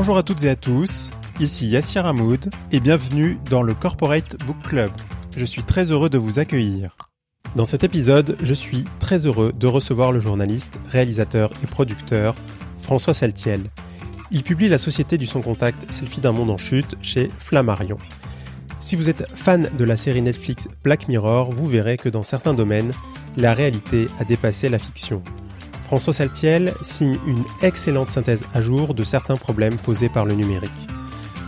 [0.00, 4.56] Bonjour à toutes et à tous, ici Yassir Hamoud et bienvenue dans le Corporate Book
[4.66, 4.90] Club.
[5.36, 6.96] Je suis très heureux de vous accueillir.
[7.54, 12.34] Dans cet épisode, je suis très heureux de recevoir le journaliste, réalisateur et producteur
[12.78, 13.64] François Saltiel.
[14.30, 17.98] Il publie La Société du Sans Contact, Selfie d'un monde en chute chez Flammarion.
[18.80, 22.54] Si vous êtes fan de la série Netflix Black Mirror, vous verrez que dans certains
[22.54, 22.92] domaines,
[23.36, 25.22] la réalité a dépassé la fiction.
[25.90, 30.70] François Saltiel signe une excellente synthèse à jour de certains problèmes posés par le numérique.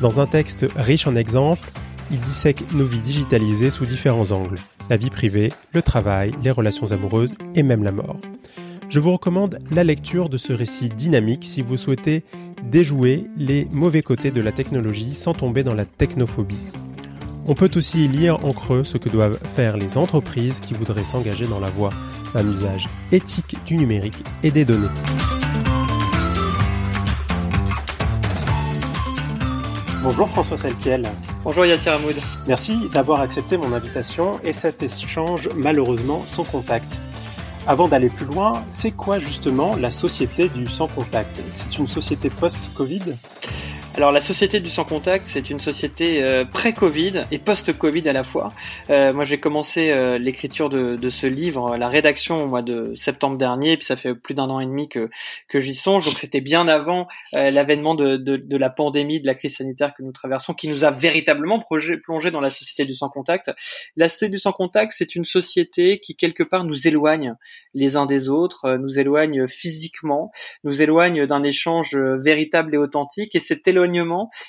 [0.00, 1.70] Dans un texte riche en exemples,
[2.10, 4.58] il dissèque nos vies digitalisées sous différents angles,
[4.90, 8.16] la vie privée, le travail, les relations amoureuses et même la mort.
[8.88, 12.24] Je vous recommande la lecture de ce récit dynamique si vous souhaitez
[12.64, 16.66] déjouer les mauvais côtés de la technologie sans tomber dans la technophobie.
[17.46, 21.46] On peut aussi lire en creux ce que doivent faire les entreprises qui voudraient s'engager
[21.46, 21.90] dans la voie
[22.34, 24.88] d'un usage éthique du numérique et des données.
[30.02, 31.08] Bonjour François Saltiel.
[31.44, 32.16] Bonjour Yassir Hamoud.
[32.48, 36.98] Merci d'avoir accepté mon invitation et cet échange malheureusement sans contact.
[37.68, 41.40] Avant d'aller plus loin, c'est quoi justement la société du sans contact?
[41.50, 43.02] C'est une société post-Covid?
[43.94, 48.24] Alors la société du sans contact, c'est une société euh, pré-Covid et post-Covid à la
[48.24, 48.54] fois.
[48.88, 52.94] Euh, moi j'ai commencé euh, l'écriture de, de, ce livre, la rédaction au mois de
[52.94, 55.10] septembre dernier, puis ça fait plus d'un an et demi que,
[55.46, 59.34] que j'y songe, donc c'était bien avant l'avènement de, de, de, la pandémie, de la
[59.34, 63.10] crise sanitaire que nous traversons, qui nous a véritablement plongé dans la société du sans
[63.10, 63.50] contact.
[63.96, 67.34] La société du sans contact, c'est une société qui quelque part nous éloigne
[67.74, 70.32] les uns des autres, nous éloigne physiquement,
[70.64, 73.68] nous éloigne d'un échange véritable et authentique, et c'est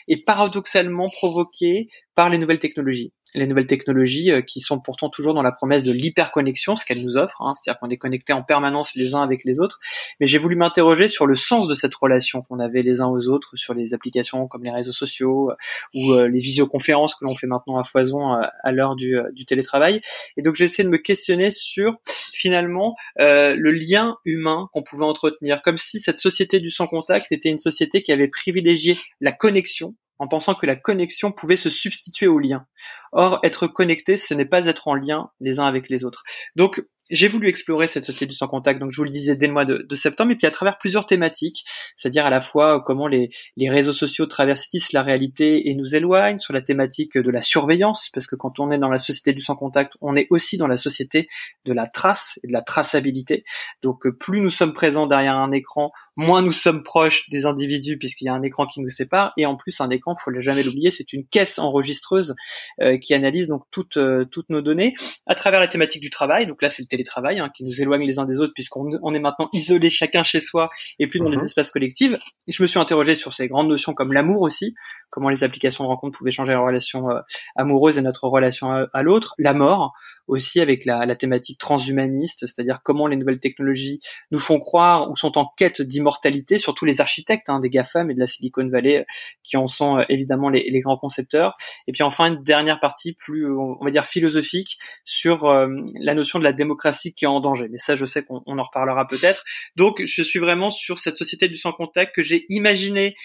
[0.08, 5.34] est paradoxalement provoqué par les nouvelles technologies les nouvelles technologies euh, qui sont pourtant toujours
[5.34, 8.44] dans la promesse de l'hyperconnexion, ce qu'elles nous offrent, hein, c'est-à-dire qu'on est connecté en
[8.44, 9.80] permanence les uns avec les autres.
[10.20, 13.28] Mais j'ai voulu m'interroger sur le sens de cette relation qu'on avait les uns aux
[13.30, 15.55] autres sur les applications comme les réseaux sociaux euh,
[15.94, 20.02] ou euh, les visioconférences que l'on fait maintenant à foison à l'heure du, du, télétravail.
[20.38, 21.98] Et donc j'ai essayé de me questionner sur
[22.33, 27.50] finalement le lien humain qu'on pouvait entretenir, comme si cette société du sans contact était
[27.50, 32.28] une société qui avait privilégié la connexion en pensant que la connexion pouvait se substituer
[32.28, 32.66] au lien.
[33.12, 36.24] Or, être connecté, ce n'est pas être en lien les uns avec les autres.
[36.56, 39.48] Donc, j'ai voulu explorer cette société du sans contact, donc je vous le disais dès
[39.48, 41.64] le mois de, septembre, et puis à travers plusieurs thématiques,
[41.98, 46.40] c'est-à-dire à la fois comment les, les réseaux sociaux traversent la réalité et nous éloignent,
[46.40, 49.42] sur la thématique de la surveillance, parce que quand on est dans la société du
[49.42, 51.28] sans contact, on est aussi dans la société
[51.66, 53.44] de la trace et de la traçabilité.
[53.82, 58.26] Donc plus nous sommes présents derrière un écran, moins nous sommes proches des individus puisqu'il
[58.26, 60.92] y a un écran qui nous sépare, et en plus un écran, faut jamais l'oublier,
[60.92, 62.36] c'est une caisse enregistreuse
[62.82, 64.94] euh, qui analyse donc toutes euh, toutes nos données
[65.26, 66.48] à travers la thématique du travail.
[66.48, 69.14] Donc là, c'est le télétravail hein, qui nous éloigne les uns des autres puisqu'on on
[69.14, 70.70] est maintenant isolé chacun chez soi
[71.00, 71.46] et plus dans les mhm.
[71.46, 72.14] espaces collectifs.
[72.48, 74.76] Et je me suis interrogé sur ces grandes notions comme l'amour aussi,
[75.10, 77.20] comment les applications de rencontre pouvaient changer la relation euh,
[77.56, 79.94] amoureuse et notre relation à, l'autre, la mort
[80.28, 84.00] aussi avec la, la thématique transhumaniste, c'est-à-dire comment les nouvelles technologies
[84.32, 88.14] nous font croire ou sont en quête d'immortalité, surtout les architectes hein, des GAFAM et
[88.14, 89.03] de la Silicon Valley euh,
[89.43, 91.55] qui en sont euh, évidemment les, grands concepteurs.
[91.87, 96.43] Et puis enfin une dernière partie plus, on va dire philosophique sur la notion de
[96.43, 97.67] la démocratie qui est en danger.
[97.69, 99.43] Mais ça, je sais qu'on en reparlera peut-être.
[99.77, 103.15] Donc, je suis vraiment sur cette société du sans contact que j'ai imaginée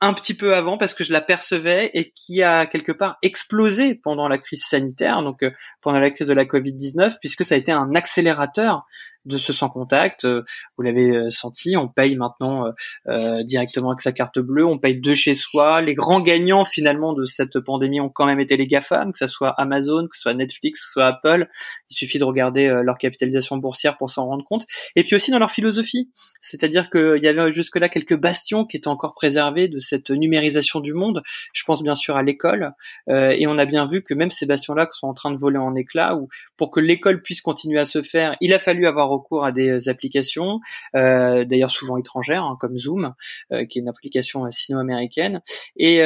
[0.00, 4.28] un petit peu avant parce que je l'apercevais et qui a quelque part explosé pendant
[4.28, 7.72] la crise sanitaire, donc euh, pendant la crise de la Covid-19, puisque ça a été
[7.72, 8.84] un accélérateur
[9.26, 10.24] de ce sans contact.
[10.24, 10.42] Euh,
[10.76, 12.72] vous l'avez euh, senti, on paye maintenant
[13.08, 15.82] euh, directement avec sa carte bleue, on paye de chez soi.
[15.82, 19.26] Les grands gagnants finalement de cette pandémie ont quand même été les GAFAM, que ce
[19.26, 21.48] soit Amazon, que ce soit Netflix, que ce soit Apple.
[21.90, 24.64] Il suffit de regarder leur capitalisation boursière pour s'en rendre compte.
[24.94, 26.10] Et puis aussi dans leur philosophie,
[26.40, 30.92] c'est-à-dire qu'il y avait jusque-là quelques bastions qui étaient encore préservés de cette numérisation du
[30.94, 31.22] monde.
[31.52, 32.72] Je pense bien sûr à l'école,
[33.08, 35.74] et on a bien vu que même ces bastions-là sont en train de voler en
[35.74, 39.44] éclats, ou pour que l'école puisse continuer à se faire, il a fallu avoir recours
[39.44, 40.60] à des applications,
[40.94, 43.14] euh, d'ailleurs souvent étrangères, hein, comme Zoom,
[43.52, 45.42] euh, qui est une application euh, sino-américaine.
[45.76, 45.96] Et,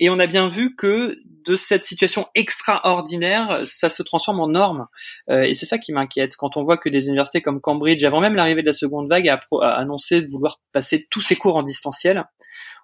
[0.00, 4.86] et on a bien vu que de cette situation extraordinaire, ça se transforme en norme.
[5.28, 6.36] et c'est ça qui m'inquiète.
[6.36, 9.28] Quand on voit que des universités comme Cambridge, avant même l'arrivée de la seconde vague,
[9.28, 9.40] a
[9.74, 12.24] annoncé de vouloir passer tous ses cours en distanciel,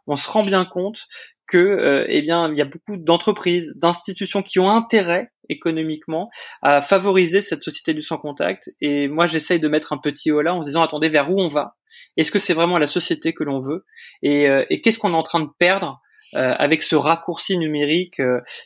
[0.06, 1.06] on se rend bien compte
[1.46, 6.30] que euh, eh bien il y a beaucoup d'entreprises, d'institutions qui ont intérêt économiquement
[6.62, 10.40] à favoriser cette société du sans contact et moi j'essaye de mettre un petit haut
[10.40, 11.76] là en se disant attendez vers où on va?
[12.16, 13.84] Est-ce que c'est vraiment la société que l'on veut?
[14.22, 16.00] Et, euh, et qu'est-ce qu'on est en train de perdre
[16.34, 18.20] euh, avec ce raccourci numérique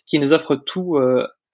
[0.06, 0.96] qui nous offre tout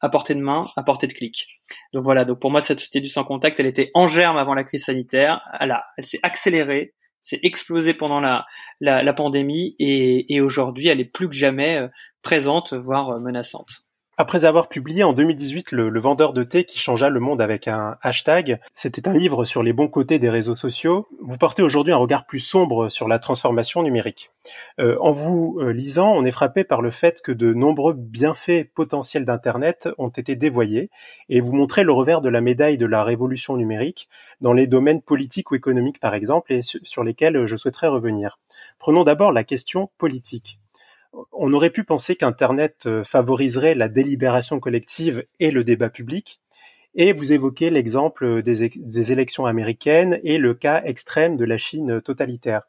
[0.00, 1.46] à portée de main, à portée de clic?
[1.94, 4.54] Donc voilà, donc pour moi cette société du sans contact, elle était en germe avant
[4.54, 6.94] la crise sanitaire, elle, elle s'est accélérée,
[7.24, 11.88] c'est explosé pendant la, pandémie et, et aujourd'hui elle est plus que jamais
[12.22, 13.84] présente, voire menaçante.
[14.16, 17.96] Après avoir publié en 2018 le, vendeur de thé qui changea le monde avec un
[18.00, 21.96] hashtag, c'était un livre sur les bons côtés des réseaux sociaux, vous portez aujourd'hui un
[21.96, 24.30] regard plus sombre sur la transformation numérique.
[24.78, 28.72] Euh, en vous euh, lisant, on est frappé par le fait que de nombreux bienfaits
[28.72, 30.90] potentiels d'Internet ont été dévoyés,
[31.28, 34.08] et vous montrez le revers de la médaille de la révolution numérique
[34.40, 38.38] dans les domaines politiques ou économiques par exemple, et sur lesquels je souhaiterais revenir.
[38.78, 40.60] Prenons d'abord la question politique
[41.36, 46.40] on aurait pu penser qu'Internet euh, favoriserait la délibération collective et le débat public,
[46.94, 52.62] et vous évoquez l'exemple des, élections américaines et le cas extrême de la Chine totalitaire.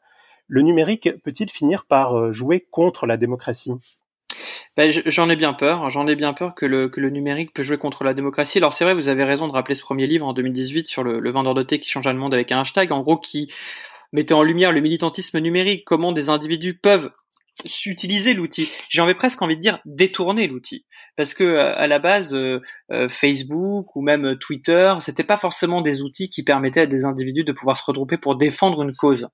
[0.48, 3.72] Le numérique peut-il finir par euh, jouer contre la démocratie?
[4.76, 5.90] Ben, j'en ai bien peur.
[5.90, 8.58] J'en ai bien peur que le, numérique peut jouer contre la démocratie.
[8.58, 11.30] Alors c'est vrai, vous avez raison de rappeler ce premier livre en 2018 sur le,
[11.30, 13.50] vendeur de thé qui change le monde avec un hashtag, en gros qui
[14.12, 17.10] mettait en lumière le militantisme numérique, comment des individus peuvent
[17.86, 18.70] utiliser l'outil.
[18.88, 20.84] J'ai envie presque envie de dire détourner l'outil,
[21.16, 22.60] parce que euh, à la base, euh,
[22.90, 27.44] euh, Facebook ou même Twitter, c'était pas forcément des outils qui permettaient à des individus
[27.44, 29.28] de pouvoir se regrouper pour défendre une cause.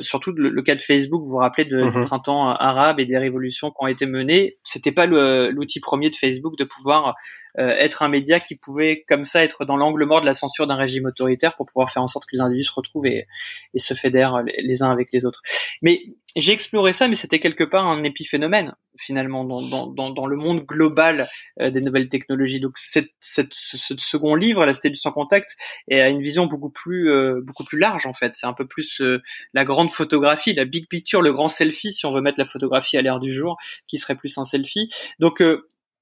[0.00, 2.04] surtout le, cas de Facebook, vous vous rappelez de, du mhm.
[2.04, 6.56] printemps arabe et des révolutions qui ont été menées, c'était pas l'outil premier de Facebook
[6.58, 7.14] de pouvoir
[7.56, 10.76] être un média qui pouvait comme ça être dans l'angle mort de la censure d'un
[10.76, 13.26] régime autoritaire pour pouvoir faire en sorte que les individus se retrouvent et,
[13.74, 15.42] et se fédèrent les uns avec les autres.
[15.82, 16.02] Mais
[16.36, 20.64] j'ai exploré ça, mais c'était quelque part un épiphénomène finalement dans, dans, dans, le monde
[20.64, 21.28] global
[21.60, 22.60] euh, des nouvelles technologies.
[22.60, 25.56] Donc cette, cette, ce second livre, La Cité du sans contact,
[25.90, 28.34] a une vision beaucoup plus euh, beaucoup plus large en fait.
[28.34, 29.22] C'est un peu plus euh,
[29.54, 32.96] la grande photographie, la big picture, le grand selfie si on veut mettre la photographie
[32.96, 33.56] à l'ère du jour,
[33.86, 34.88] qui serait plus un selfie.
[35.20, 35.42] Donc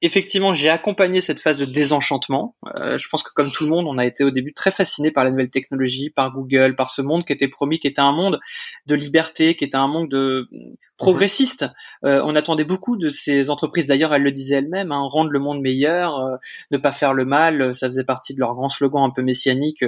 [0.03, 2.57] effectivement, j'ai accompagné cette phase de désenchantement.
[2.77, 5.11] Euh, je pense que comme tout le monde, on a été au début très fasciné
[5.11, 8.13] par la nouvelle technologie, par Google, par ce monde qui était promis, qui était un
[8.13, 8.39] monde
[8.87, 10.49] de liberté, qui était un monde de
[10.97, 11.67] progressiste.
[12.05, 13.87] Euh, on attendait beaucoup de ces entreprises.
[13.87, 16.37] D'ailleurs, elles le disaient elles-mêmes, hein, rendre le monde meilleur, euh,
[16.71, 17.75] ne pas faire le mal.
[17.75, 19.85] Ça faisait partie de leur grand slogan un peu messianique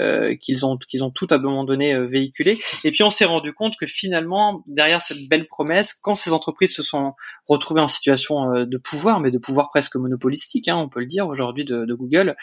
[0.00, 2.58] euh, qu'ils ont qu'ils ont tout à un moment donné véhiculé.
[2.84, 6.74] Et puis on s'est rendu compte que finalement, derrière cette belle promesse, quand ces entreprises
[6.74, 7.14] se sont
[7.46, 11.28] retrouvées en situation de pouvoir, mais de pouvoir presque monopolistique, hein, on peut le dire
[11.28, 12.36] aujourd'hui de, de, Google,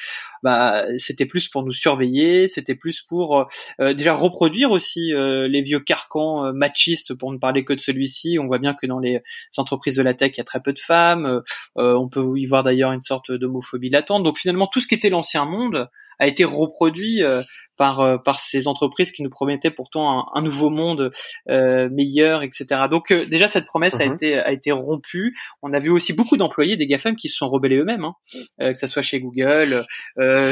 [0.43, 3.47] bah c'était plus pour nous surveiller, c'était plus pour
[3.79, 8.04] déjà reproduire aussi les vieux carcans machistes, pour ne parler que de celui
[8.39, 9.21] on voit bien que dans les
[9.57, 11.25] entreprises de la tech, il y a très peu de femmes.
[11.25, 11.41] Euh,
[11.77, 14.23] euh, on peut y voir d'ailleurs une sorte d'homophobie latente.
[14.23, 17.41] Donc finalement, tout ce qui était l'ancien monde a été reproduit euh,
[17.77, 21.11] par euh, par ces entreprises qui nous promettaient pourtant un, nouveau monde
[21.49, 22.65] euh, meilleur, etc.
[22.89, 24.13] Donc euh, déjà cette promesse a mhm.
[24.13, 25.35] été a été rompue.
[25.61, 28.15] On a vu aussi beaucoup d'employés des GAFAM qui se sont rebellés eux-mêmes, hein,
[28.59, 29.85] que ce soit chez Google,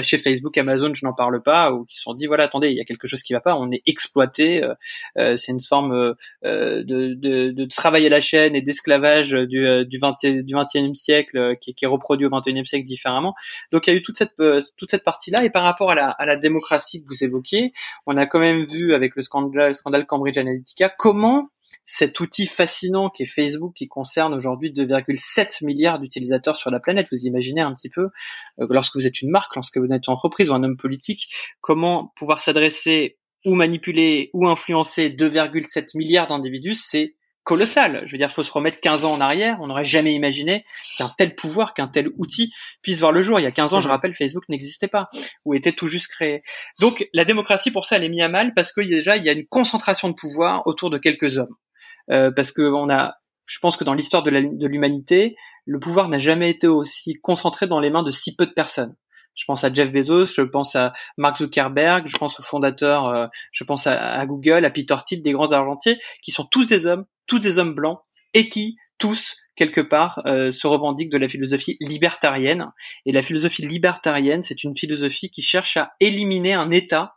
[0.02, 2.78] chez Facebook, Amazon, je n'en parle pas, ou qui se sont dit voilà attendez il
[2.78, 4.62] y a quelque chose qui va pas, on est exploité.
[5.16, 10.16] c'est une forme de, de, de, travail à la chaîne et d'esclavage du du 20
[10.24, 13.34] du 21e siècle qui, qui, est reproduit au 21e siècle différemment.
[13.72, 14.36] Donc il y a eu toute cette
[14.78, 17.72] toute cette partie là et par rapport à la à la démocratie vous évoquiez,
[18.06, 21.50] on a quand même vu avec le scandale, scandale Cambridge Analytica comment
[21.86, 27.08] cet outil fascinant qui est Facebook, qui concerne aujourd'hui 2,7 milliards d'utilisateurs sur la planète.
[27.12, 28.10] Vous imaginez un petit peu,
[28.60, 31.34] euh, lorsque vous êtes une marque, lorsque vous êtes une entreprise ou un homme politique,
[31.62, 38.04] comment pouvoir s'adresser ou manipuler ou influencer 2,7 milliards d'individus, c'est colossal.
[38.06, 39.58] Je veux dire, il faut se remettre 15 ans en arrière.
[39.62, 40.64] On n'aurait jamais imaginé
[40.98, 43.40] qu'un tel pouvoir, qu'un tel outil puisse voir le jour.
[43.40, 43.92] Il y a 15 ans, je mhm.
[43.92, 45.10] rappelle, Facebook n'existait pas
[45.46, 46.44] ou était tout juste créé.
[46.80, 49.30] Donc, la démocratie, pour ça, elle est mise à mal parce que déjà, il y
[49.30, 51.56] a une concentration de pouvoir autour de quelques hommes.
[52.10, 54.30] Euh, parce que on a, je pense que dans l'histoire de
[54.68, 55.36] l'humanité,
[55.66, 58.96] le pouvoir n'a jamais été aussi concentré dans les mains de si peu de personnes.
[59.36, 63.28] Je pense à Jeff Bezos, je pense à Mark Zuckerberg, je pense aux fondateurs, euh,
[63.52, 67.06] je pense à, Google, à Peter Thiel, des grands argentiers, qui sont tous des hommes,
[67.28, 68.00] tous des hommes blancs,
[68.34, 72.72] et qui tous quelque part euh, se revendiquent de la philosophie libertarienne.
[73.06, 77.16] Et la philosophie libertarienne, c'est une philosophie qui cherche à éliminer un État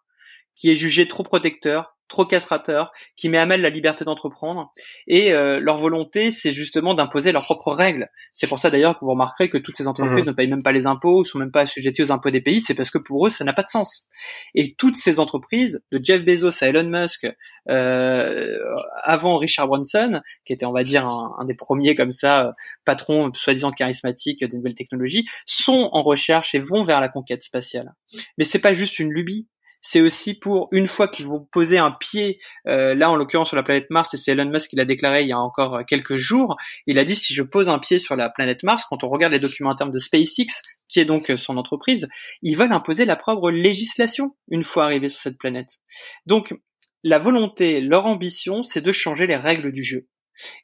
[0.55, 4.73] qui est jugé trop protecteur, trop castrateur, qui met à mal la liberté d'entreprendre.
[5.07, 8.09] Et euh, leur volonté, c'est justement d'imposer leurs propres règles.
[8.33, 10.29] C'est pour ça d'ailleurs que vous remarquerez que toutes ces entreprises mmh.
[10.29, 12.61] ne payent même pas les impôts, sont même pas assujetties aux impôts des pays.
[12.61, 14.07] C'est parce que pour eux, ça n'a pas de sens.
[14.55, 17.27] Et toutes ces entreprises, de Jeff Bezos à Elon Musk,
[17.69, 18.59] euh,
[19.03, 23.33] avant Richard Branson, qui était, on va dire, un, un des premiers comme ça, patrons
[23.35, 27.95] soi-disant charismatiques des nouvelles technologies, sont en recherche et vont vers la conquête spatiale.
[28.39, 29.49] Mais c'est pas juste une lubie
[29.87, 33.57] c'est aussi pour une fois qu'ils vont poser un pied, euh, là en l'occurrence sur
[33.57, 35.83] la planète Mars, et c'est Elon Musk qui l'a déclaré il y a encore euh,
[35.85, 36.57] quelques jours,
[36.89, 39.33] il a dit si je pose un pied sur la planète Mars, quand on regarde
[39.33, 42.09] les documents en termes de SpaceX, qui est donc euh, son entreprise,
[42.43, 45.79] ils veulent imposer la propre législation une fois arrivés sur cette planète.
[46.27, 46.53] Donc
[47.05, 50.09] la volonté, leur ambition, c'est de changer les règles du jeu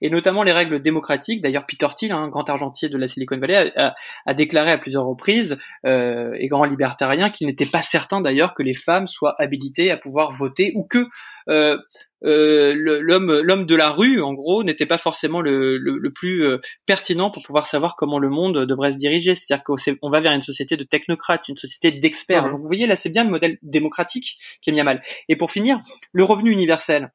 [0.00, 1.40] et notamment les règles démocratiques.
[1.40, 5.58] D'ailleurs, Peter Thiel, un grand argentier de la Silicon Valley, a, déclaré à plusieurs reprises,
[5.86, 9.96] euh, et grand libertarien, qu'il n'était pas certain d'ailleurs que les femmes soient habilitées à
[9.96, 11.06] pouvoir voter ou que
[11.48, 11.76] euh,
[12.24, 16.46] euh, l'homme l'homme de la rue en gros n'était pas forcément le, le, plus
[16.86, 19.34] pertinent pour pouvoir savoir comment le monde devrait se diriger.
[19.34, 22.44] C'est-à-dire qu'on va vers une société de technocrates une société d'experts.
[22.44, 25.02] Donc vous voyez là c'est bien le modèle démocratique qui est mis à mal.
[25.28, 25.80] Et pour finir
[26.12, 27.10] le revenu universel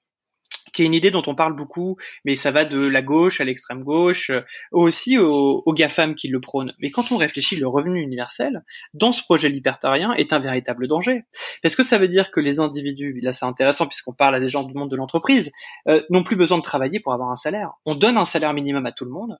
[0.78, 3.44] qui est une idée dont on parle beaucoup, mais ça va de la gauche à
[3.44, 4.42] l'extrême gauche, euh,
[4.72, 6.72] aussi aux, aux GAFAM qui le prônent.
[6.78, 11.24] Mais quand on réfléchit, le revenu universel, dans ce projet libertarien, est un véritable danger.
[11.64, 14.50] Est-ce que ça veut dire que les individus, là c'est intéressant puisqu'on parle à des
[14.50, 15.52] gens du monde de l'entreprise,
[15.88, 18.86] euh, n'ont plus besoin de travailler pour avoir un salaire On donne un salaire minimum
[18.86, 19.36] à tout le monde,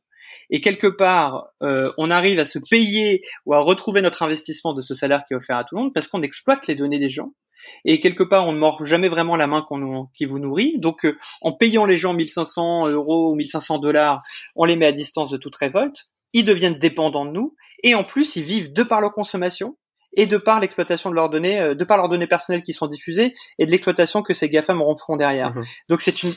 [0.50, 4.82] et quelque part, euh, on arrive à se payer ou à retrouver notre investissement de
[4.82, 7.10] ce salaire qui est offert à tout le monde parce qu'on exploite les données des
[7.10, 7.34] gens
[7.86, 10.80] et quelque part on ne mord jamais vraiment la main qu'on qui vous nourrit.
[10.80, 14.22] Donc euh, en payant les gens 1500 euros ou 1500 dollars,
[14.56, 16.08] on les met à distance de toute révolte.
[16.34, 19.78] Ils deviennent dépendants de nous et en plus ils vivent de par leur consommation
[20.14, 22.88] et de par l'exploitation de leurs données, euh, de par leurs données personnelles qui sont
[22.88, 25.54] diffusées et de l'exploitation que ces GAFAM feront derrière.
[25.54, 26.34] Mmh Donc c'est une,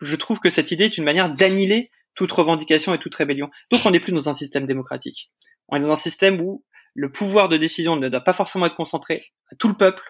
[0.00, 3.50] je trouve que cette idée est une manière d'annihiler toute revendication et toute rébellion.
[3.70, 5.30] Donc on n'est plus dans un système démocratique.
[5.68, 8.76] On est dans un système où le pouvoir de décision ne doit pas forcément être
[8.76, 10.02] concentré à tout le peuple,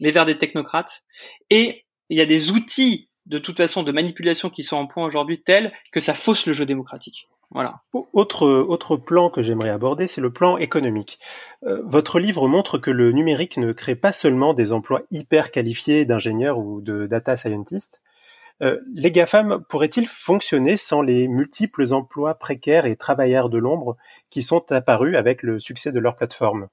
[0.00, 1.04] mais vers des technocrates.
[1.50, 5.04] Et il y a des outils de toute façon de manipulation qui sont en point
[5.04, 7.28] aujourd'hui tels que ça fausse le jeu démocratique.
[7.52, 7.80] Voilà.
[7.92, 11.18] Autre, autre plan que j'aimerais aborder, c'est le plan économique.
[11.64, 16.04] Euh, votre livre montre que le numérique ne crée pas seulement des emplois hyper qualifiés
[16.04, 18.02] d'ingénieurs ou de data scientists.
[18.62, 23.96] Euh, les GAFAM pourraient-ils fonctionner sans les multiples emplois précaires et travailleurs de l'ombre
[24.28, 26.68] qui sont apparus avec le succès de leur plateforme?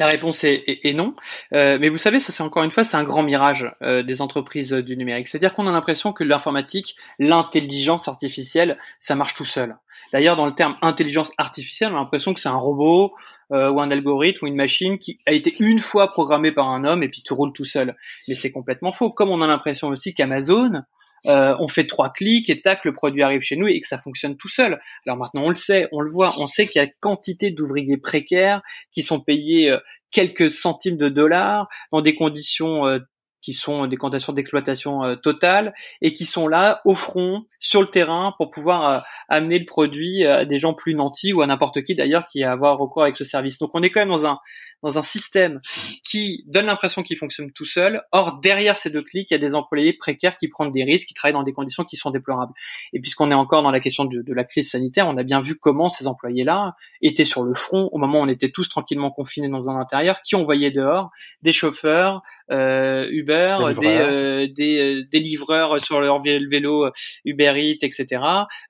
[0.00, 1.12] La réponse est, non,
[1.52, 4.20] euh, mais vous savez, ça c'est encore une fois, c'est un grand mirage euh, des
[4.22, 5.28] entreprises du numérique.
[5.28, 9.76] C'est-à-dire qu'on a l'impression que l'informatique, l'intelligence artificielle, ça marche tout seul.
[10.12, 13.14] D'ailleurs, dans le terme intelligence artificielle, on a l'impression que c'est un robot
[13.52, 16.84] euh, ou un algorithme ou une machine qui a été une fois programmé par un
[16.84, 17.96] homme et puis tout roule tout seul.
[18.26, 19.12] Mais c'est complètement faux.
[19.12, 20.82] Comme on a l'impression aussi qu'Amazon,
[21.26, 23.98] euh, on fait trois clics et tac, le produit arrive chez nous et que ça
[23.98, 24.80] fonctionne tout seul.
[25.06, 27.96] Alors maintenant, on le sait, on le voit, on sait qu'il y a quantité d'ouvriers
[27.96, 28.62] précaires
[28.92, 29.78] qui sont payés euh,
[30.10, 32.98] quelques centimes de dollars dans des conditions euh,
[33.44, 37.88] qui sont des conditions d'exploitation euh, totale et qui sont là au front sur le
[37.88, 41.82] terrain pour pouvoir euh, amener le produit à des gens plus nantis ou à n'importe
[41.82, 43.58] qui d'ailleurs qui a avoir recours avec ce service.
[43.58, 44.38] Donc on est quand même dans un
[44.82, 45.60] dans un système
[46.02, 48.02] qui donne l'impression qu'il fonctionne tout seul.
[48.12, 51.08] Or derrière ces deux clics, il y a des employés précaires qui prennent des risques,
[51.08, 52.52] qui travaillent dans des conditions qui sont déplorables.
[52.92, 55.42] Et puisqu'on est encore dans la question de, de la crise sanitaire, on a bien
[55.42, 59.10] vu comment ces employés-là étaient sur le front au moment où on était tous tranquillement
[59.10, 61.10] confinés dans un intérieur, qui on voyait dehors
[61.42, 66.90] des chauffeurs, euh, Uber des, euh, des, euh, des, livreurs sur leur vélo
[67.24, 68.22] Uber Eats, etc.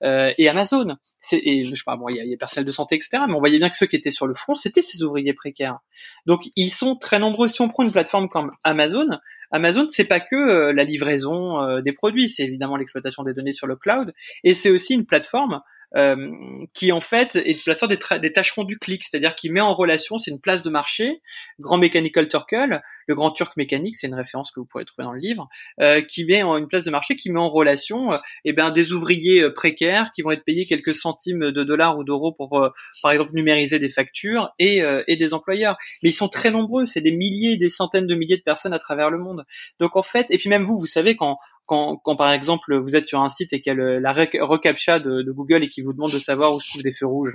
[0.03, 0.97] Euh, et Amazon.
[1.33, 3.25] Et je sais pas, bon, il y a, y a personnel de santé, etc.
[3.29, 5.79] Mais on voyait bien que ceux qui étaient sur le front, c'était ces ouvriers précaires.
[6.27, 7.49] Donc ils sont très nombreux.
[7.49, 9.07] Si on prend une plateforme comme Amazon,
[9.51, 13.77] Amazon, c'est pas que la livraison des produits, c'est évidemment l'exploitation des données sur le
[13.77, 15.61] cloud, et c'est aussi une plateforme
[15.97, 16.31] euh,
[16.75, 20.19] qui en fait est placeur des, des tâcherons du clic, c'est-à-dire qui met en relation,
[20.19, 21.21] c'est une place de marché,
[21.59, 25.13] Grand Mechanical Turkle, le grand turc mécanique, c'est une référence que vous pourrez trouver dans
[25.13, 25.49] le livre,
[25.81, 28.71] euh, qui met en une place de marché, qui met en relation euh, eh ben,
[28.71, 32.59] des ouvriers euh, précaires qui vont être payés quelques centimes de dollars ou d'euros pour,
[32.59, 32.71] euh,
[33.03, 35.77] par exemple, numériser des factures et, et des employeurs.
[36.03, 38.79] Mais ils sont très nombreux, c'est des milliers, des centaines de milliers de personnes à
[38.79, 39.45] travers le monde.
[39.81, 42.97] Donc en fait, et puis même vous, vous savez quand quand, quand, par exemple vous
[42.97, 45.83] êtes sur un site et qu'il y a la recaptcha de, de, Google et qui
[45.83, 47.33] vous demande de savoir où se trouvent des feux rouges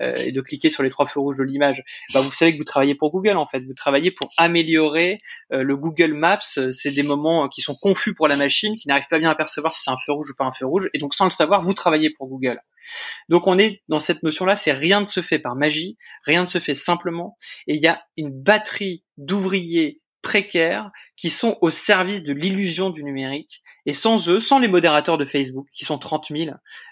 [0.00, 1.82] euh, et de cliquer sur les trois feux rouges de l'image,
[2.14, 3.60] bah vous savez que vous travaillez pour Google en fait.
[3.60, 5.20] Vous travaillez pour améliorer
[5.52, 6.38] euh, le Google Maps.
[6.42, 9.74] C'est des moments qui sont confus pour la machine, qui n'arrive pas bien à percevoir
[9.74, 10.88] si c'est un feu rouge ou pas un feu rouge.
[10.94, 12.60] Et donc sans le savoir, vous travaillez pour Google.
[13.28, 16.48] Donc on est dans cette notion-là, c'est rien ne se fait par magie, rien ne
[16.48, 17.36] se fait simplement.
[17.66, 23.04] Et il y a une batterie d'ouvriers précaires qui sont au service de l'illusion du
[23.04, 23.62] numérique.
[23.84, 26.50] Et sans eux, sans les modérateurs de Facebook, qui sont 30 000,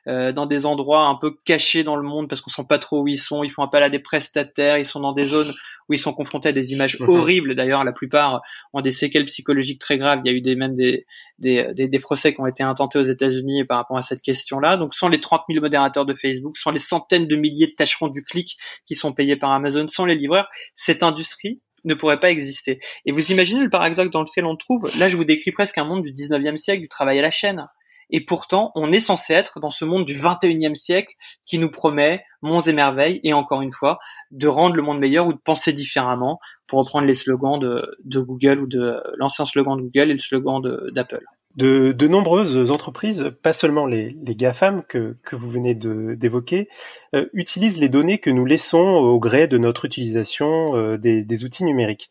[0.09, 3.03] euh, dans des endroits un peu cachés dans le monde parce qu'on sait pas trop
[3.03, 5.53] où ils sont, ils font appel à des prestataires, ils sont dans des zones
[5.89, 7.55] où ils sont confrontés à des images horribles.
[7.55, 10.21] D'ailleurs, la plupart ont des séquelles psychologiques très graves.
[10.25, 11.07] Il y a eu des, même des,
[11.39, 14.77] des, des, procès qui ont été intentés aux États-Unis par rapport à cette question-là.
[14.77, 18.09] Donc, sans les 30 000 modérateurs de Facebook, sans les centaines de milliers de tâcherons
[18.09, 18.57] du clic
[18.87, 22.81] qui sont payés par Amazon, sans les livreurs, cette industrie ne pourrait pas exister.
[23.05, 24.91] Et vous imaginez le paradoxe dans lequel on trouve?
[24.99, 27.67] Là, je vous décris presque un monde du 19e siècle, du travail à la chaîne.
[28.13, 32.25] Et pourtant, on est censé être dans ce monde du 21e siècle qui nous promet
[32.43, 33.99] monts et merveilles, et encore une fois,
[34.33, 38.21] de rendre le monde meilleur ou de penser différemment, pour reprendre les slogans de, de
[38.21, 40.61] Google ou de l'ancien slogan de Google et le slogan
[40.93, 41.25] d'Apple.
[41.57, 46.69] De, nombreuses entreprises, pas seulement les, les GAFAM que, que vous venez d'évoquer,
[47.15, 51.45] euh, utilisent les données que nous laissons au gré de notre utilisation euh, des, des,
[51.45, 52.11] outils numériques.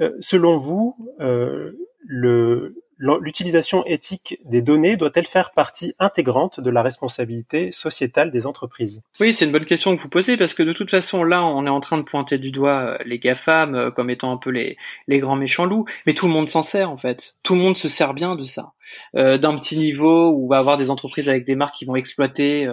[0.00, 2.74] Euh, selon vous, le,
[3.20, 9.02] l'utilisation éthique des données doit-elle faire partie intégrante de la responsabilité sociétale des entreprises?
[9.18, 11.66] Oui, c'est une bonne question que vous posez parce que de toute façon, là, on
[11.66, 14.50] est en train de pointer du doigt euh, les GAFAM euh, comme étant un peu
[14.50, 14.76] les,
[15.08, 17.34] les grands méchants loups, mais tout le monde s'en sert en fait.
[17.42, 18.72] Tout le monde se sert bien de ça.
[19.16, 21.96] Euh, d'un petit niveau où on va avoir des entreprises avec des marques qui vont
[21.96, 22.68] exploiter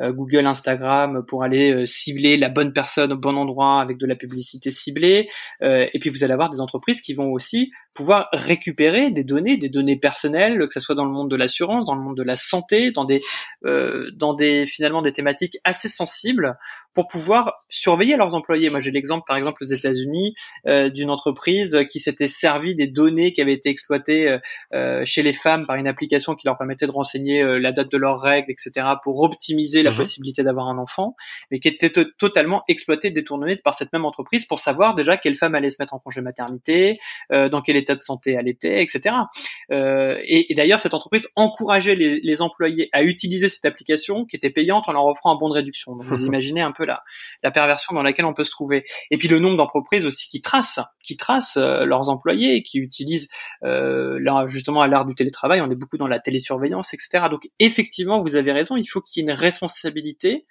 [0.00, 4.70] Google, Instagram pour aller cibler la bonne personne au bon endroit avec de la publicité
[4.70, 5.28] ciblée.
[5.62, 9.68] et puis vous allez avoir des entreprises qui vont aussi pouvoir récupérer des données, des
[9.74, 12.36] données personnelles, que ce soit dans le monde de l'assurance, dans le monde de la
[12.36, 13.20] santé, dans des,
[13.64, 16.56] euh, dans des finalement des thématiques assez sensibles,
[16.94, 18.70] pour pouvoir surveiller leurs employés.
[18.70, 20.34] Moi, j'ai l'exemple, par exemple, aux États-Unis,
[20.66, 24.38] euh, d'une entreprise qui s'était servi des données qui avaient été exploitées euh,
[24.72, 27.90] euh chez les femmes par une application qui leur permettait de renseigner euh, la date
[27.90, 29.96] de leurs règles, etc., pour optimiser la mhm.
[29.96, 31.16] possibilité d'avoir un enfant,
[31.50, 35.54] mais qui était totalement exploitée, détournée par cette même entreprise pour savoir déjà quelle femme
[35.54, 36.98] allait se mettre en congé maternité,
[37.32, 39.14] euh, dans quel état de santé elle était, etc.
[39.70, 44.36] Euh, et, et d'ailleurs, cette entreprise encourageait les, les, employés à utiliser cette application qui
[44.36, 45.96] était payante en leur offrant un bon de réduction.
[45.96, 47.02] Donc, vous imaginez un peu la,
[47.42, 48.84] la perversion dans laquelle on peut se trouver.
[49.10, 53.28] Et puis le nombre d'entreprises aussi qui tracent, qui tracent euh, leurs employés, qui utilisent
[53.62, 57.26] euh, là, justement à l'art du télétravail, on est beaucoup dans la télésurveillance, etc.
[57.30, 60.46] Donc effectivement, vous avez raison, il faut qu'il y ait une responsabilité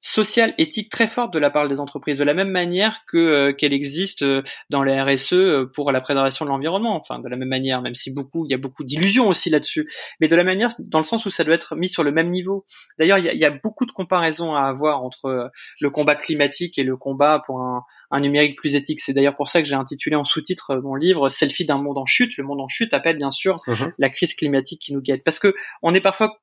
[0.00, 3.52] sociale, éthique très forte de la part des entreprises, de la même manière que euh,
[3.52, 6.96] qu'elle existe euh, dans les RSE euh, pour la préservation de l'environnement.
[6.96, 9.88] Enfin, de la même manière, même si beaucoup, il y a beaucoup d'illusions aussi là-dessus,
[10.20, 12.30] mais de la manière, dans le sens où ça doit être mis sur le même
[12.30, 12.64] niveau.
[12.98, 15.50] D'ailleurs, il y a, y a beaucoup de comparaisons à avoir entre
[15.80, 19.00] le combat climatique et le combat pour un, un numérique plus éthique.
[19.00, 22.06] C'est d'ailleurs pour ça que j'ai intitulé en sous-titre mon livre Selfie d'un monde en
[22.06, 22.36] chute.
[22.36, 23.60] Le monde en chute appelle bien sûr
[23.98, 26.38] la crise climatique qui nous guette, parce que on est parfois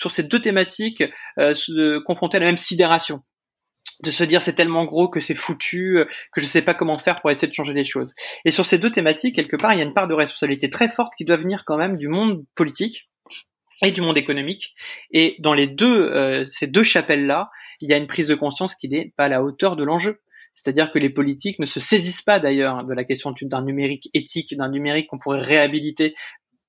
[0.00, 1.04] sur ces deux thématiques
[1.38, 3.22] euh, confrontés à la même sidération
[4.02, 6.96] de se dire c'est tellement gros que c'est foutu, euh, que je sais pas comment
[6.96, 8.14] faire pour essayer de changer les choses.
[8.46, 10.88] Et sur ces deux thématiques, quelque part, il y a une part de responsabilité très
[10.88, 13.10] forte qui doit venir quand même du monde politique
[13.82, 14.74] et du monde économique.
[15.10, 17.50] Et dans les deux, euh, ces deux chapelles-là,
[17.82, 20.22] il y a une prise de conscience qui n'est pas à la hauteur de l'enjeu.
[20.54, 24.56] C'est-à-dire que les politiques ne se saisissent pas d'ailleurs de la question d'un numérique éthique,
[24.56, 26.14] d'un numérique qu'on pourrait réhabiliter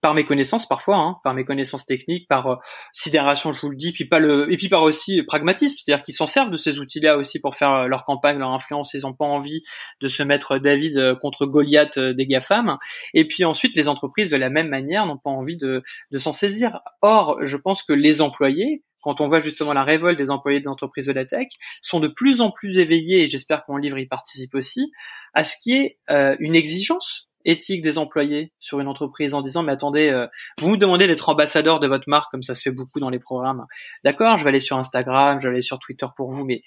[0.02, 2.56] par mes connaissances parfois, hein, par mes connaissances techniques, par euh,
[2.92, 6.16] sidération, je vous le dis, puis pas le, et puis par aussi pragmatisme, c'est-à-dire qu'ils
[6.16, 8.94] s'en servent de ces outils-là aussi pour faire euh, leur campagne, leur influence.
[8.94, 9.62] Ils n'ont pas envie
[10.02, 12.78] de se mettre David euh, contre Goliath des GAFAM.
[13.14, 16.34] Et puis ensuite, les entreprises de la même manière n'ont pas envie de, de s'en
[16.34, 16.80] saisir.
[17.02, 20.68] Or, je pense que les employés, quand on voit justement la révolte des employés des
[20.68, 21.48] entreprises de la tech,
[21.82, 24.92] sont de plus en plus éveillés, et j'espère que mon livre y participe aussi,
[25.34, 29.72] à ce qui est une exigence éthique des employés sur une entreprise en disant mais
[29.72, 30.28] attendez, euh,
[30.60, 33.66] vous demandez d'être ambassadeur de votre marque comme ça se fait beaucoup dans les programmes.
[34.04, 36.64] D'accord, je vais aller sur Instagram, je vais aller sur Twitter pour vous, mais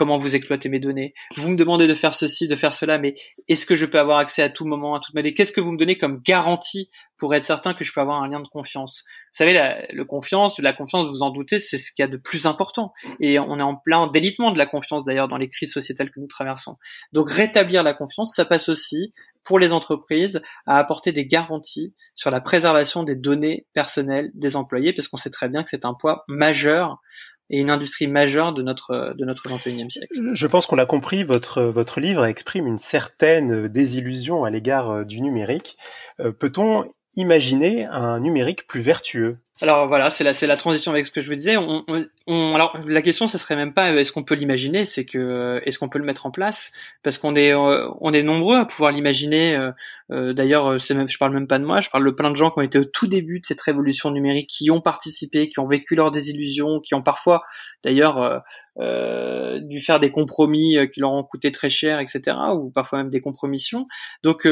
[0.00, 1.12] comment vous exploitez mes données.
[1.36, 3.16] Vous me demandez de faire ceci, de faire cela, mais
[3.48, 5.72] est-ce que je peux avoir accès à tout moment, à toute manière Qu'est-ce que vous
[5.72, 9.04] me donnez comme garantie pour être certain que je peux avoir un lien de confiance?
[9.06, 12.10] Vous savez, la, le confiance, la confiance, vous en doutez, c'est ce qu'il y a
[12.10, 12.94] de plus important.
[13.20, 16.18] Et on est en plein délitement de la confiance d'ailleurs dans les crises sociétales que
[16.18, 16.78] nous traversons.
[17.12, 19.12] Donc rétablir la confiance, ça passe aussi
[19.44, 24.94] pour les entreprises à apporter des garanties sur la préservation des données personnelles des employés,
[24.94, 27.02] parce qu'on sait très bien que c'est un poids majeur
[27.50, 30.20] et une industrie majeure de notre de notre 21e siècle.
[30.32, 35.04] Je pense qu'on l'a compris, votre votre livre exprime une certaine désillusion à l'égard euh,
[35.04, 35.76] du numérique.
[36.20, 36.84] Euh, peut-on
[37.16, 41.20] imaginer un numérique plus vertueux alors voilà, c'est la c'est la transition avec ce que
[41.20, 41.58] je vous disais.
[41.58, 41.84] On,
[42.26, 45.78] on, alors la question, ce serait même pas est-ce qu'on peut l'imaginer, c'est que est-ce
[45.78, 46.72] qu'on peut le mettre en place?
[47.02, 49.54] Parce qu'on est euh, on est nombreux à pouvoir l'imaginer.
[49.54, 49.70] Euh,
[50.12, 52.36] euh, D'ailleurs, c'est même je parle même pas de moi, je parle de plein de
[52.36, 55.58] gens qui ont été au tout début de cette révolution numérique, qui ont participé, qui
[55.60, 57.42] ont vécu leurs désillusions, qui ont parfois
[57.84, 58.42] d'ailleurs
[58.78, 62.34] euh, dû faire des compromis qui leur ont coûté très cher, etc.
[62.54, 63.86] Ou parfois même des compromissions.
[64.22, 64.48] Donc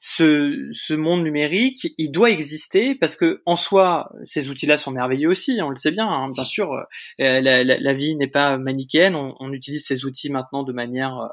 [0.00, 5.28] ce, ce, monde numérique, il doit exister parce que en soi, ces outils-là sont merveilleux
[5.28, 5.60] aussi.
[5.62, 6.72] On le sait bien, hein, bien sûr.
[6.72, 6.84] Euh,
[7.18, 9.14] la, la, la vie n'est pas manichéenne.
[9.14, 11.28] On, on, utilise ces outils maintenant de manière euh,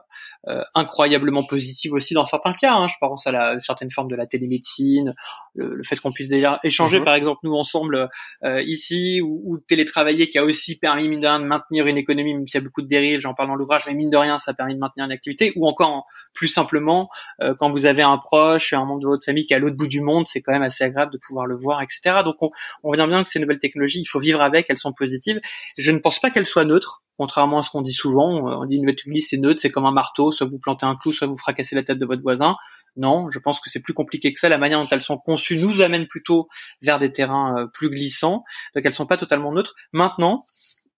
[0.48, 2.76] euh, incroyablement positive aussi dans certains cas.
[2.76, 2.88] Hein.
[2.88, 5.16] Je pense à la certaine forme de la télémédecine,
[5.56, 7.06] le, fait qu'on puisse déjà échanger, mhm.
[7.06, 8.10] par exemple, nous ensemble
[8.44, 11.98] euh, ici, ou, ou, télétravailler, qui a aussi permis mine de rien de maintenir une
[11.98, 13.22] économie, même s'il y a beaucoup de dérives.
[13.22, 15.52] J'en parle dans l'ouvrage, mais mine de rien, ça a permis de maintenir une activité.
[15.56, 17.10] Ou encore plus simplement,
[17.42, 19.60] euh, quand vous avez un proche proche, un membre de votre famille qui est à
[19.60, 22.22] l'autre bout du monde, c'est quand même assez agréable de pouvoir le voir, etc.
[22.24, 22.50] Donc on,
[22.84, 25.40] on voit bien que ces nouvelles technologies, il faut vivre avec, elles sont positives.
[25.78, 28.62] Je ne pense pas qu'elles soient neutres, contrairement à ce qu'on dit souvent.
[28.62, 30.96] On dit une nouvelle technologie c'est neutre, c'est comme un marteau, soit vous plantez un
[30.96, 32.56] clou, soit vous fracassez la tête de votre voisin.
[32.96, 34.50] Non, je pense que c'est plus compliqué que ça.
[34.50, 36.48] La manière dont elles sont conçues nous amène plutôt
[36.82, 38.44] vers des terrains euh, plus glissants,
[38.76, 39.76] donc elles sont pas totalement neutres.
[39.92, 40.46] Maintenant,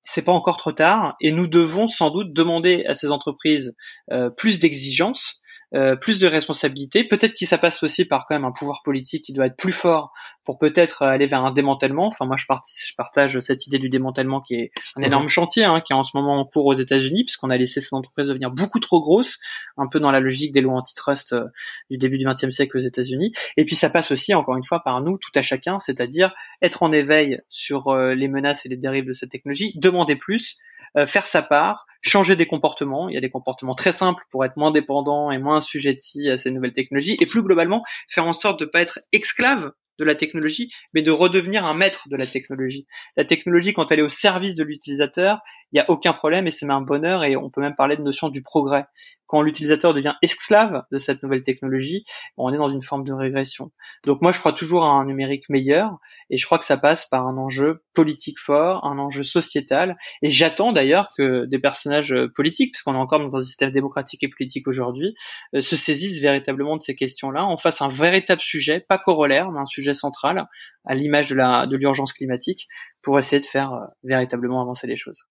[0.04, 3.76] c'est pas encore trop tard et nous devons sans doute demander à ces entreprises
[4.12, 5.42] euh, plus d'exigences
[5.74, 7.04] euh, plus de responsabilités.
[7.04, 9.74] Peut-être que ça passe aussi par quand même un pouvoir politique qui doit être plus
[9.74, 10.14] fort
[10.46, 12.08] pour peut-être aller vers un démantèlement.
[12.08, 15.30] Enfin, moi, je, je partage cette idée du démantèlement qui est un énorme mhm.
[15.30, 17.94] chantier, hein, qui est en ce moment en cours aux États-Unis, puisqu'on a laissé ces
[17.94, 19.40] entreprises devenir beaucoup trop grosses,
[19.76, 21.44] un peu dans la logique des lois antitrust euh,
[21.92, 23.34] du début du XXe siècle aux États-Unis.
[23.58, 26.84] Et puis, ça passe aussi, encore une fois, par nous, tout à chacun, c'est-à-dire être
[26.84, 30.77] en éveil sur euh, les menaces et les dérives de cette technologie, demander plus, euh,
[31.06, 33.10] faire sa part, changer des comportements.
[33.10, 36.38] Il y a des comportements très simples pour être moins dépendant et moins assujetti à
[36.38, 37.18] ces nouvelles technologies.
[37.20, 41.02] Et plus globalement, faire en sorte de ne pas être esclave de la technologie, mais
[41.02, 42.88] de redevenir un maître de la technologie.
[43.16, 45.40] La technologie, quand elle est au service de l'utilisateur,
[45.72, 47.98] il n'y a aucun problème et c'est même un bonheur et on peut même parler
[47.98, 48.86] de notion du progrès.
[49.26, 52.06] Quand l'utilisateur devient esclave de cette nouvelle technologie,
[52.38, 53.72] on est dans une forme de régression.
[54.06, 55.98] Donc moi, je crois toujours à un numérique meilleur
[56.30, 59.98] et je crois que ça passe par un enjeu politique fort, un enjeu sociétal.
[60.22, 64.30] Et j'attends d'ailleurs que des personnages politiques, puisqu'on est encore dans un système démocratique et
[64.30, 65.14] politique aujourd'hui,
[65.54, 69.60] euh, se saisissent véritablement de ces questions-là, en fasse un véritable sujet, pas corollaire, mais
[69.60, 70.46] un sujet central,
[70.86, 72.68] à l'image de la de l'urgence climatique,
[73.02, 75.24] pour essayer de faire euh, véritablement avancer les choses.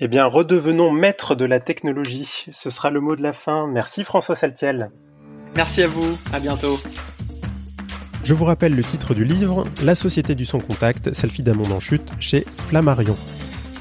[0.00, 2.46] Eh bien, redevenons maîtres de la technologie.
[2.52, 3.68] Ce sera le mot de la fin.
[3.68, 4.90] Merci François Saltiel.
[5.56, 6.18] Merci à vous.
[6.32, 6.78] À bientôt.
[8.24, 11.72] Je vous rappelle le titre du livre, La Société du Son Contact, Selfie d'un monde
[11.72, 13.16] en chute, chez Flammarion.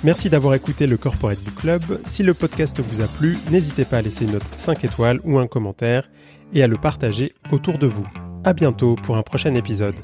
[0.03, 1.81] Merci d'avoir écouté le Corporate Book Club.
[2.05, 5.39] Si le podcast vous a plu, n'hésitez pas à laisser une note 5 étoiles ou
[5.39, 6.09] un commentaire
[6.53, 8.05] et à le partager autour de vous.
[8.43, 9.95] À bientôt pour un prochain épisode.